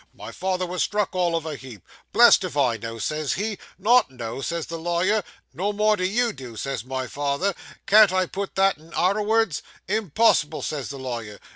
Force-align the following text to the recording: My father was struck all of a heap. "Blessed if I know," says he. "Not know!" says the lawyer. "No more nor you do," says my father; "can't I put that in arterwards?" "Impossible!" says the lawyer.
My 0.15 0.31
father 0.31 0.65
was 0.65 0.81
struck 0.81 1.13
all 1.13 1.35
of 1.35 1.45
a 1.45 1.55
heap. 1.55 1.87
"Blessed 2.11 2.43
if 2.43 2.57
I 2.57 2.75
know," 2.75 2.97
says 2.97 3.33
he. 3.33 3.59
"Not 3.77 4.09
know!" 4.09 4.41
says 4.41 4.65
the 4.65 4.79
lawyer. 4.79 5.23
"No 5.53 5.71
more 5.71 5.95
nor 5.95 6.03
you 6.03 6.33
do," 6.33 6.55
says 6.57 6.83
my 6.83 7.05
father; 7.05 7.53
"can't 7.85 8.11
I 8.11 8.25
put 8.25 8.55
that 8.55 8.79
in 8.79 8.93
arterwards?" 8.95 9.61
"Impossible!" 9.87 10.63
says 10.63 10.89
the 10.89 10.97
lawyer. 10.97 11.37